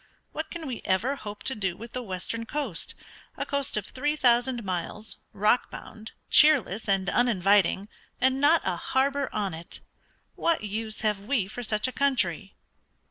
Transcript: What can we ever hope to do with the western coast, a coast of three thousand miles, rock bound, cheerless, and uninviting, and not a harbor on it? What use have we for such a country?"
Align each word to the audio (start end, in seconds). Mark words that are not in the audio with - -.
What 0.31 0.49
can 0.49 0.65
we 0.65 0.81
ever 0.83 1.15
hope 1.15 1.43
to 1.43 1.53
do 1.53 1.77
with 1.77 1.93
the 1.93 2.01
western 2.01 2.47
coast, 2.47 2.95
a 3.37 3.45
coast 3.45 3.77
of 3.77 3.85
three 3.85 4.15
thousand 4.15 4.63
miles, 4.63 5.17
rock 5.31 5.69
bound, 5.69 6.13
cheerless, 6.31 6.89
and 6.89 7.07
uninviting, 7.07 7.87
and 8.19 8.41
not 8.41 8.63
a 8.65 8.77
harbor 8.77 9.29
on 9.31 9.53
it? 9.53 9.81
What 10.33 10.63
use 10.63 11.01
have 11.01 11.19
we 11.25 11.47
for 11.47 11.61
such 11.61 11.87
a 11.87 11.91
country?" 11.91 12.55